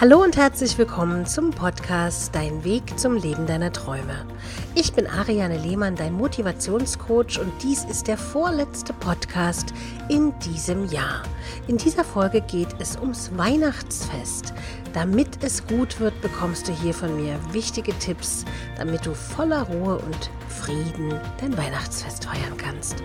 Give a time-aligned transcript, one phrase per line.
[0.00, 4.24] Hallo und herzlich willkommen zum Podcast Dein Weg zum Leben deiner Träume.
[4.76, 9.74] Ich bin Ariane Lehmann, dein Motivationscoach und dies ist der vorletzte Podcast
[10.08, 11.24] in diesem Jahr.
[11.66, 14.54] In dieser Folge geht es ums Weihnachtsfest.
[14.94, 18.44] Damit es gut wird, bekommst du hier von mir wichtige Tipps,
[18.76, 23.02] damit du voller Ruhe und Frieden dein Weihnachtsfest feiern kannst.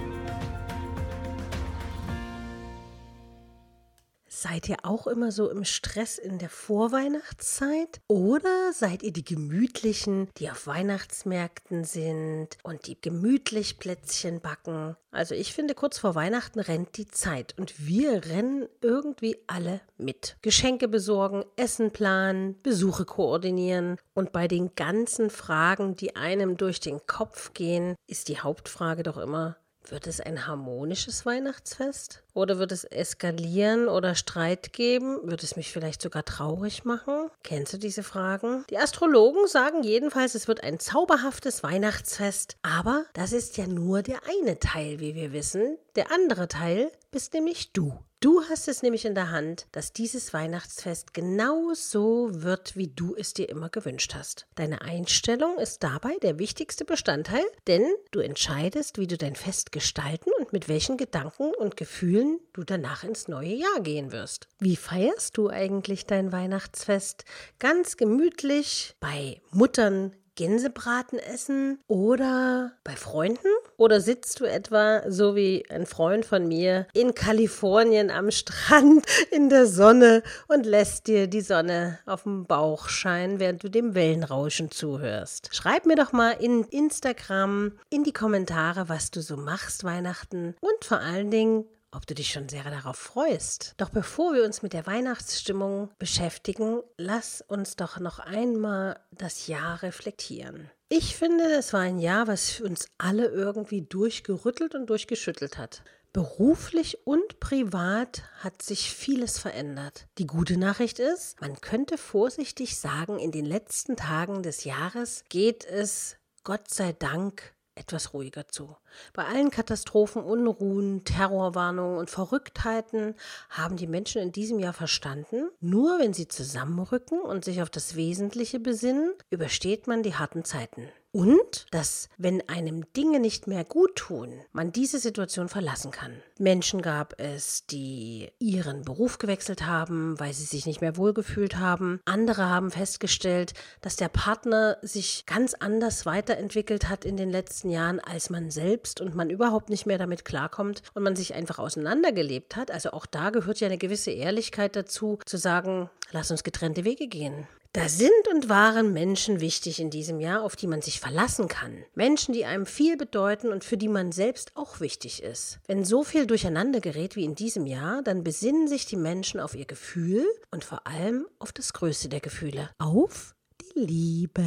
[4.44, 8.02] Seid ihr auch immer so im Stress in der Vorweihnachtszeit?
[8.10, 14.98] Oder seid ihr die Gemütlichen, die auf Weihnachtsmärkten sind und die gemütlich Plätzchen backen?
[15.12, 20.36] Also ich finde, kurz vor Weihnachten rennt die Zeit und wir rennen irgendwie alle mit.
[20.42, 23.98] Geschenke besorgen, Essen planen, Besuche koordinieren.
[24.14, 29.18] Und bei den ganzen Fragen, die einem durch den Kopf gehen, ist die Hauptfrage doch
[29.18, 29.56] immer,
[29.90, 32.24] wird es ein harmonisches Weihnachtsfest?
[32.34, 35.20] Oder wird es eskalieren oder Streit geben?
[35.24, 37.30] Wird es mich vielleicht sogar traurig machen?
[37.44, 38.66] Kennst du diese Fragen?
[38.70, 42.58] Die Astrologen sagen jedenfalls, es wird ein zauberhaftes Weihnachtsfest.
[42.62, 45.78] Aber das ist ja nur der eine Teil, wie wir wissen.
[45.96, 47.98] Der andere Teil bist nämlich du.
[48.24, 53.18] Du hast es nämlich in der Hand, dass dieses Weihnachtsfest genau so wird, wie du
[53.18, 54.48] es dir immer gewünscht hast.
[54.56, 60.30] Deine Einstellung ist dabei der wichtigste Bestandteil, denn du entscheidest, wie du dein Fest gestalten
[60.40, 64.48] und mit welchen Gedanken und Gefühlen du danach ins neue Jahr gehen wirst.
[64.58, 67.26] Wie feierst du eigentlich dein Weihnachtsfest?
[67.60, 73.50] Ganz gemütlich bei Muttern, Gänsebraten essen oder bei Freunden?
[73.78, 79.50] Oder sitzt du etwa, so wie ein Freund von mir, in Kalifornien am Strand in
[79.50, 84.72] der Sonne und lässt dir die Sonne auf dem Bauch scheinen, während du dem Wellenrauschen
[84.72, 85.50] zuhörst?
[85.52, 90.86] Schreib mir doch mal in Instagram, in die Kommentare, was du so machst Weihnachten und
[90.86, 93.74] vor allen Dingen, ob du dich schon sehr darauf freust.
[93.78, 99.84] Doch bevor wir uns mit der Weihnachtsstimmung beschäftigen, lass uns doch noch einmal das Jahr
[99.84, 100.70] reflektieren.
[100.90, 105.84] Ich finde, es war ein Jahr, was uns alle irgendwie durchgerüttelt und durchgeschüttelt hat.
[106.14, 110.06] Beruflich und privat hat sich vieles verändert.
[110.20, 115.66] Die gute Nachricht ist, man könnte vorsichtig sagen, in den letzten Tagen des Jahres geht
[115.66, 118.76] es Gott sei Dank etwas ruhiger zu.
[119.14, 123.16] Bei allen Katastrophen, Unruhen, Terrorwarnungen und Verrücktheiten
[123.50, 127.96] haben die Menschen in diesem Jahr verstanden, nur wenn sie zusammenrücken und sich auf das
[127.96, 130.90] Wesentliche besinnen, übersteht man die harten Zeiten.
[131.16, 136.24] Und dass, wenn einem Dinge nicht mehr gut tun, man diese Situation verlassen kann.
[136.40, 142.02] Menschen gab es, die ihren Beruf gewechselt haben, weil sie sich nicht mehr wohlgefühlt haben.
[142.06, 148.00] Andere haben festgestellt, dass der Partner sich ganz anders weiterentwickelt hat in den letzten Jahren
[148.00, 152.56] als man selbst und man überhaupt nicht mehr damit klarkommt und man sich einfach auseinandergelebt
[152.56, 152.72] hat.
[152.72, 157.08] Also auch da gehört ja eine gewisse Ehrlichkeit dazu, zu sagen, lass uns getrennte Wege
[157.08, 157.48] gehen.
[157.76, 161.84] Da sind und waren Menschen wichtig in diesem Jahr, auf die man sich verlassen kann.
[161.96, 165.58] Menschen, die einem viel bedeuten und für die man selbst auch wichtig ist.
[165.66, 169.56] Wenn so viel durcheinander gerät wie in diesem Jahr, dann besinnen sich die Menschen auf
[169.56, 172.70] ihr Gefühl und vor allem auf das Größte der Gefühle.
[172.78, 174.46] Auf die Liebe.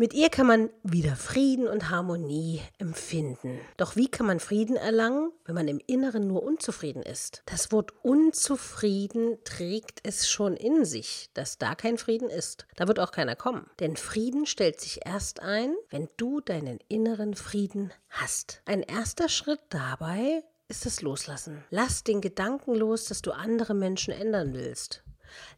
[0.00, 3.58] Mit ihr kann man wieder Frieden und Harmonie empfinden.
[3.76, 7.42] Doch wie kann man Frieden erlangen, wenn man im Inneren nur unzufrieden ist?
[7.46, 12.68] Das Wort unzufrieden trägt es schon in sich, dass da kein Frieden ist.
[12.76, 13.68] Da wird auch keiner kommen.
[13.80, 18.62] Denn Frieden stellt sich erst ein, wenn du deinen inneren Frieden hast.
[18.66, 21.64] Ein erster Schritt dabei ist das Loslassen.
[21.70, 25.02] Lass den Gedanken los, dass du andere Menschen ändern willst.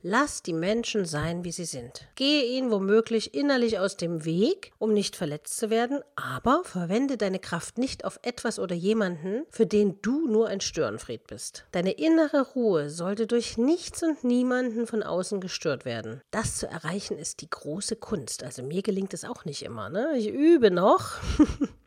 [0.03, 2.07] Lass die Menschen sein, wie sie sind.
[2.15, 7.39] Gehe ihnen womöglich innerlich aus dem Weg, um nicht verletzt zu werden, aber verwende deine
[7.39, 11.67] Kraft nicht auf etwas oder jemanden, für den du nur ein Störenfried bist.
[11.73, 16.23] Deine innere Ruhe sollte durch nichts und niemanden von außen gestört werden.
[16.31, 18.43] Das zu erreichen ist die große Kunst.
[18.43, 19.89] Also mir gelingt es auch nicht immer.
[19.91, 20.15] Ne?
[20.17, 21.17] Ich übe noch.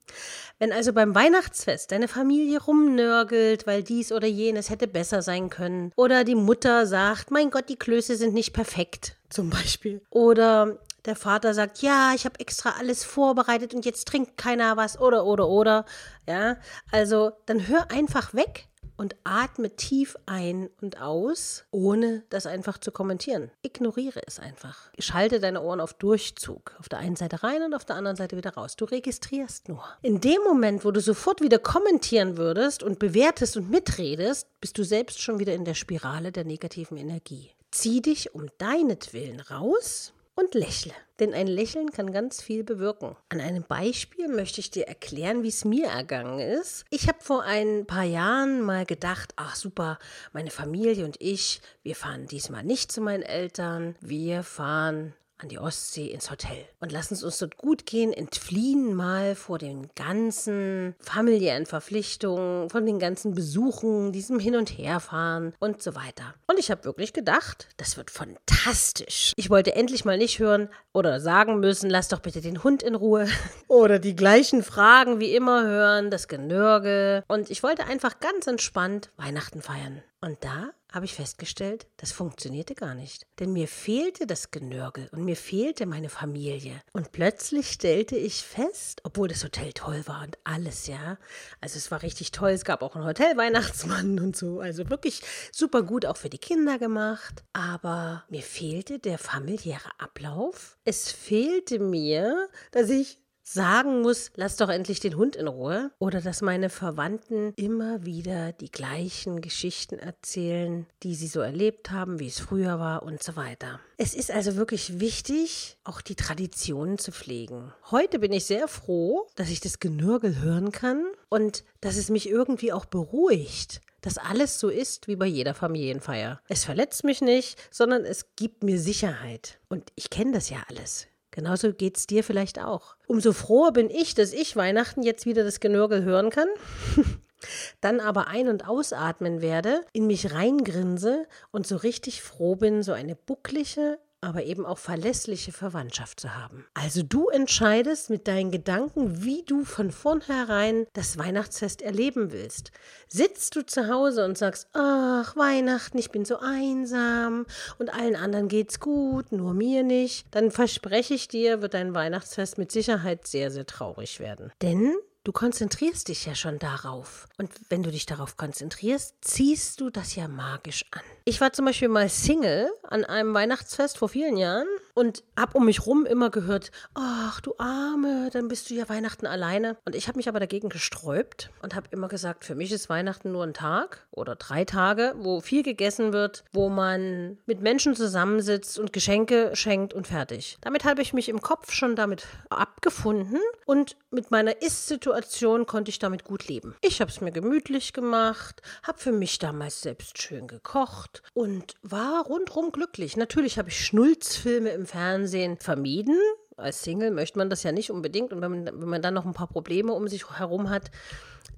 [0.63, 5.91] Wenn also beim Weihnachtsfest deine Familie rumnörgelt, weil dies oder jenes hätte besser sein können,
[5.97, 11.17] oder die Mutter sagt, mein Gott, die Klöße sind nicht perfekt, zum Beispiel, oder der
[11.17, 15.49] Vater sagt, ja, ich habe extra alles vorbereitet und jetzt trinkt keiner was, oder, oder,
[15.49, 15.83] oder,
[16.29, 16.55] ja,
[16.93, 18.69] also dann hör einfach weg
[19.03, 23.51] und atme tief ein und aus, ohne das einfach zu kommentieren.
[23.61, 24.89] Ignoriere es einfach.
[24.97, 26.73] Schalte deine Ohren auf Durchzug.
[26.79, 28.77] Auf der einen Seite rein und auf der anderen Seite wieder raus.
[28.77, 29.83] Du registrierst nur.
[30.03, 34.85] In dem Moment, wo du sofort wieder kommentieren würdest und bewertest und mitredest, bist du
[34.85, 37.51] selbst schon wieder in der Spirale der negativen Energie.
[37.71, 40.93] Zieh dich um deinetwillen raus und lächle.
[41.19, 43.15] Denn ein Lächeln kann ganz viel bewirken.
[43.29, 46.85] An einem Beispiel möchte ich dir erklären, wie es mir ergangen ist.
[46.89, 49.99] Ich habe vor ein paar Jahren mal gedacht, ach super,
[50.31, 55.59] meine Familie und ich, wir fahren diesmal nicht zu meinen Eltern, wir fahren an die
[55.59, 60.95] Ostsee ins Hotel und lassen es uns dort gut gehen, entfliehen mal vor den ganzen
[60.99, 66.33] familiären Verpflichtungen, von den ganzen Besuchen, diesem Hin- und Herfahren und so weiter.
[66.47, 69.33] Und ich habe wirklich gedacht, das wird fantastisch.
[69.35, 72.95] Ich wollte endlich mal nicht hören oder sagen müssen, lass doch bitte den Hund in
[72.95, 73.27] Ruhe
[73.67, 77.23] oder die gleichen Fragen wie immer hören, das Genörgel.
[77.27, 80.03] Und ich wollte einfach ganz entspannt Weihnachten feiern.
[80.23, 83.27] Und da habe ich festgestellt, das funktionierte gar nicht.
[83.39, 86.81] Denn mir fehlte das Genörgel und mir fehlte meine Familie.
[86.93, 91.17] Und plötzlich stellte ich fest, obwohl das Hotel toll war und alles, ja.
[91.59, 92.51] Also es war richtig toll.
[92.51, 94.61] Es gab auch einen Hotelweihnachtsmann und so.
[94.61, 97.43] Also wirklich super gut auch für die Kinder gemacht.
[97.51, 100.77] Aber mir fehlte der familiäre Ablauf.
[100.85, 105.91] Es fehlte mir, dass ich sagen muss, lass doch endlich den Hund in Ruhe.
[105.99, 112.19] Oder dass meine Verwandten immer wieder die gleichen Geschichten erzählen, die sie so erlebt haben,
[112.19, 113.79] wie es früher war und so weiter.
[113.97, 117.73] Es ist also wirklich wichtig, auch die Traditionen zu pflegen.
[117.91, 122.29] Heute bin ich sehr froh, dass ich das Genörgel hören kann und dass es mich
[122.29, 126.41] irgendwie auch beruhigt dass alles so ist wie bei jeder Familienfeier.
[126.49, 129.59] Es verletzt mich nicht, sondern es gibt mir Sicherheit.
[129.69, 131.07] Und ich kenne das ja alles.
[131.33, 132.95] Genauso geht es dir vielleicht auch.
[133.07, 136.47] Umso froher bin ich, dass ich Weihnachten jetzt wieder das Genörgel hören kann.
[137.81, 142.91] dann aber ein- und ausatmen werde, in mich reingrinse und so richtig froh bin, so
[142.91, 146.65] eine bucklige, aber eben auch verlässliche Verwandtschaft zu haben.
[146.73, 152.71] Also du entscheidest mit deinen Gedanken, wie du von vornherein das Weihnachtsfest erleben willst.
[153.07, 157.45] Sitzt du zu Hause und sagst, ach, Weihnachten, ich bin so einsam
[157.77, 162.57] und allen anderen geht's gut, nur mir nicht, dann verspreche ich dir, wird dein Weihnachtsfest
[162.57, 164.51] mit Sicherheit sehr, sehr traurig werden.
[164.61, 167.27] Denn Du konzentrierst dich ja schon darauf.
[167.37, 171.01] Und wenn du dich darauf konzentrierst, ziehst du das ja magisch an.
[171.23, 175.65] Ich war zum Beispiel mal Single an einem Weihnachtsfest vor vielen Jahren und habe um
[175.65, 179.77] mich rum immer gehört, ach du Arme, dann bist du ja Weihnachten alleine.
[179.85, 183.31] Und ich habe mich aber dagegen gesträubt und habe immer gesagt, für mich ist Weihnachten
[183.31, 188.77] nur ein Tag oder drei Tage, wo viel gegessen wird, wo man mit Menschen zusammensitzt
[188.77, 190.59] und Geschenke schenkt und fertig.
[190.61, 195.97] Damit habe ich mich im Kopf schon damit abgefunden und mit meiner Ist-Situation konnte ich
[195.97, 196.75] damit gut leben.
[196.81, 202.25] Ich habe es mir gemütlich gemacht, habe für mich damals selbst schön gekocht und war
[202.25, 202.82] rundrum glücklich.
[203.17, 206.17] Natürlich habe ich Schnulzfilme im Fernsehen vermieden.
[206.57, 208.31] Als Single möchte man das ja nicht unbedingt.
[208.33, 210.91] Und wenn man, wenn man dann noch ein paar Probleme um sich herum hat,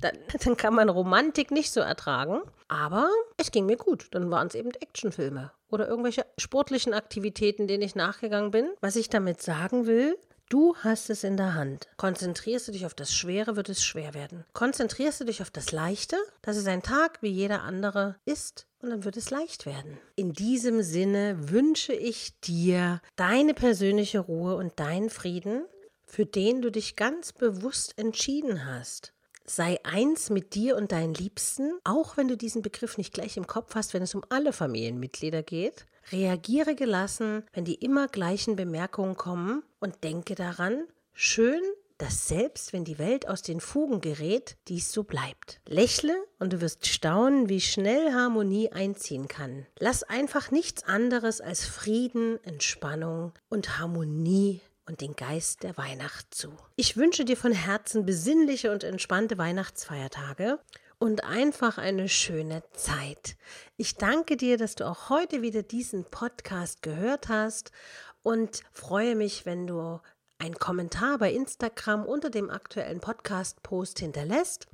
[0.01, 2.41] dann, dann kann man Romantik nicht so ertragen.
[2.67, 4.07] Aber es ging mir gut.
[4.11, 8.69] Dann waren es eben Actionfilme oder irgendwelche sportlichen Aktivitäten, denen ich nachgegangen bin.
[8.81, 10.17] Was ich damit sagen will,
[10.49, 11.87] Du hast es in der Hand.
[11.97, 14.45] Konzentrierst du dich auf das Schwere, wird es schwer werden.
[14.53, 18.91] Konzentrierst du dich auf das Leichte, dass es ein Tag wie jeder andere ist, und
[18.91, 19.97] dann wird es leicht werden.
[20.15, 25.65] In diesem Sinne wünsche ich dir deine persönliche Ruhe und deinen Frieden,
[26.05, 29.13] für den du dich ganz bewusst entschieden hast.
[29.47, 33.47] Sei eins mit dir und deinen Liebsten, auch wenn du diesen Begriff nicht gleich im
[33.47, 35.87] Kopf hast, wenn es um alle Familienmitglieder geht.
[36.11, 41.61] Reagiere gelassen, wenn die immer gleichen Bemerkungen kommen und denke daran, schön,
[41.97, 45.61] dass selbst wenn die Welt aus den Fugen gerät, dies so bleibt.
[45.67, 49.65] Lächle und du wirst staunen, wie schnell Harmonie einziehen kann.
[49.79, 56.49] Lass einfach nichts anderes als Frieden, Entspannung und Harmonie und den Geist der Weihnacht zu.
[56.75, 60.59] Ich wünsche dir von Herzen besinnliche und entspannte Weihnachtsfeiertage
[61.05, 63.37] und einfach eine schöne Zeit.
[63.77, 67.71] Ich danke dir, dass du auch heute wieder diesen Podcast gehört hast
[68.23, 70.01] und freue mich, wenn du
[70.39, 74.65] einen Kommentar bei Instagram unter dem aktuellen Podcast-Post hinterlässt,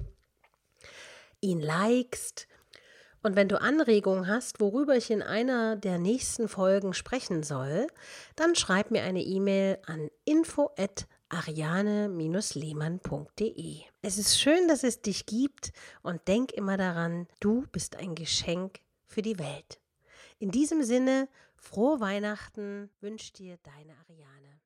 [1.41, 2.47] ihn likest
[3.23, 7.87] und wenn du Anregungen hast, worüber ich in einer der nächsten Folgen sprechen soll,
[8.37, 13.81] dann schreib mir eine E-Mail an info@ ariane-lehmann.de.
[14.01, 15.71] Es ist schön, dass es dich gibt
[16.01, 19.79] und denk immer daran, du bist ein Geschenk für die Welt.
[20.39, 24.59] In diesem Sinne, frohe Weihnachten wünscht dir deine Ariane.